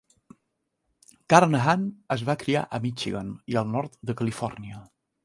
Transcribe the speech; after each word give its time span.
Carnahan 1.33 1.83
es 2.15 2.23
va 2.29 2.37
criar 2.45 2.63
a 2.65 2.79
Michigan 2.87 3.29
i 3.55 3.61
el 3.63 3.71
Nord 3.77 4.01
de 4.11 4.17
Califòrnia. 4.23 4.81